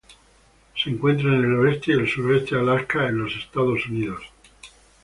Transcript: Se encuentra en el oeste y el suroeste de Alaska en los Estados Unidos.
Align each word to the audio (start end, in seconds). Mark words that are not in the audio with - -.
Se 0.75 0.89
encuentra 0.89 1.27
en 1.29 1.43
el 1.45 1.59
oeste 1.59 1.91
y 1.91 1.93
el 1.93 2.09
suroeste 2.09 2.55
de 2.55 2.61
Alaska 2.61 3.07
en 3.07 3.19
los 3.19 3.35
Estados 3.35 3.85
Unidos. 3.85 4.23